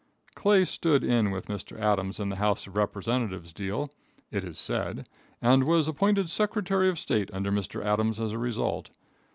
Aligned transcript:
Clay 0.33 0.65
stood 0.65 1.03
in 1.03 1.29
with 1.29 1.45
Mr. 1.45 1.79
Adams 1.79 2.19
in 2.19 2.29
the 2.29 2.37
House 2.37 2.65
of 2.65 2.75
Representatives 2.75 3.53
deal, 3.53 3.87
it 4.31 4.43
was 4.43 4.57
said, 4.57 5.07
and 5.43 5.65
was 5.67 5.87
appointed 5.87 6.27
secretary 6.27 6.89
of 6.89 6.97
state 6.97 7.29
under 7.33 7.51
Mr. 7.51 7.85
Adams 7.85 8.19
as 8.19 8.31
a 8.31 8.39
result. 8.39 8.89